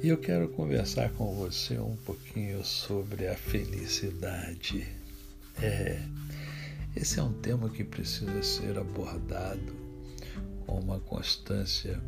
[0.00, 4.86] E eu quero conversar com você um pouquinho sobre a felicidade.
[5.60, 6.00] É,
[6.94, 9.74] esse é um tema que precisa ser abordado
[10.64, 12.00] com uma constância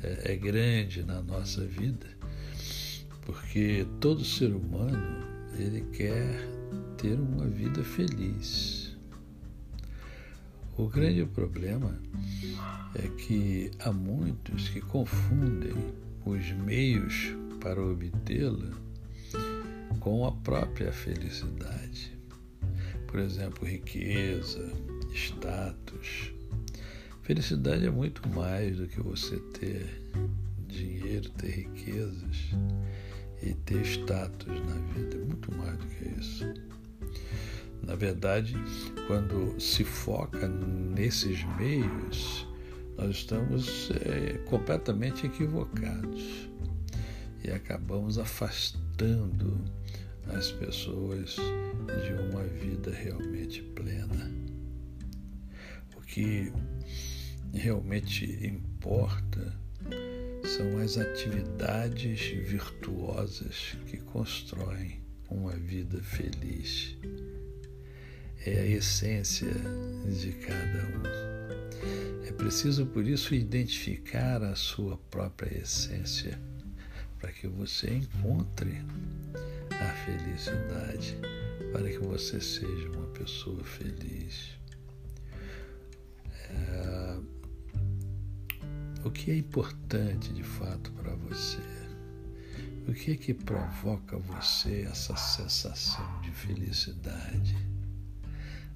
[0.00, 2.06] é, é grande na nossa vida,
[3.26, 5.26] porque todo ser humano
[5.58, 6.48] ele quer
[6.98, 8.96] ter uma vida feliz.
[10.78, 12.00] O grande problema
[12.94, 15.74] é que há muitos que confundem
[16.24, 18.70] os meios para obtê-la
[20.00, 22.12] com a própria felicidade.
[23.06, 24.72] Por exemplo, riqueza,
[25.14, 26.32] status.
[27.22, 30.02] Felicidade é muito mais do que você ter
[30.66, 32.50] dinheiro, ter riquezas
[33.42, 35.16] e ter status na vida.
[35.16, 36.44] É muito mais do que isso.
[37.82, 38.54] Na verdade,
[39.06, 42.46] quando se foca nesses meios,
[42.96, 46.48] nós estamos é, completamente equivocados
[47.44, 49.64] e acabamos afastando
[50.28, 54.30] as pessoas de uma vida realmente plena.
[55.96, 56.52] O que
[57.52, 59.52] realmente importa
[60.44, 66.96] são as atividades virtuosas que constroem uma vida feliz.
[68.44, 69.52] É a essência
[70.04, 71.31] de cada um.
[72.26, 76.38] É preciso, por isso, identificar a sua própria essência,
[77.18, 78.84] para que você encontre
[79.70, 81.16] a felicidade,
[81.72, 84.50] para que você seja uma pessoa feliz.
[86.50, 87.18] É...
[89.04, 91.58] O que é importante de fato para você?
[92.86, 97.56] O que é que provoca você essa sensação de felicidade?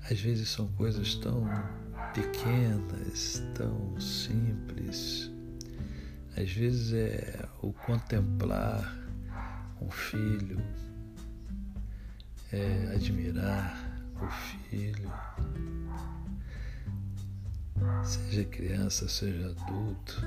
[0.08, 1.44] Às vezes são coisas tão
[2.16, 5.30] pequenas, tão simples.
[6.34, 8.96] Às vezes é o contemplar
[9.82, 10.58] um filho,
[12.50, 13.76] é admirar
[14.18, 15.12] o filho,
[18.02, 20.22] seja criança, seja adulto.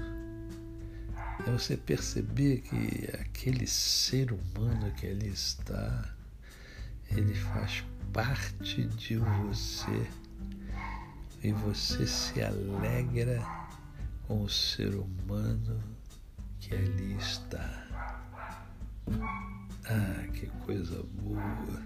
[1.47, 6.13] É você perceber que aquele ser humano que ali está,
[7.09, 7.83] ele faz
[8.13, 10.07] parte de você
[11.41, 13.41] e você se alegra
[14.27, 15.81] com o ser humano
[16.59, 17.87] que ali está.
[19.85, 21.81] Ah, que coisa boa!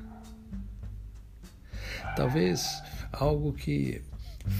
[2.15, 2.81] Talvez
[3.11, 4.01] algo que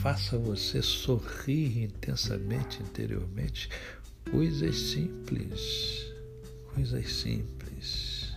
[0.02, 3.70] faça você sorrir intensamente interiormente,
[4.32, 6.14] coisas simples,
[6.74, 8.34] coisas simples.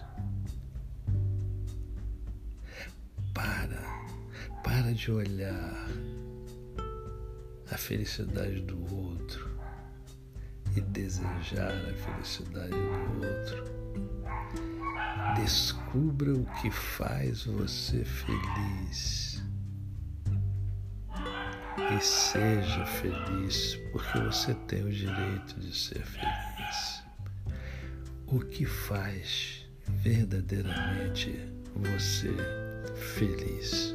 [3.33, 3.83] Para,
[4.65, 5.89] para de olhar
[7.77, 9.51] a felicidade do outro
[10.75, 13.65] e desejar a felicidade do outro.
[15.37, 19.45] Descubra o que faz você feliz
[21.95, 27.03] e seja feliz, porque você tem o direito de ser feliz.
[28.27, 32.35] O que faz verdadeiramente você
[32.95, 33.95] feliz?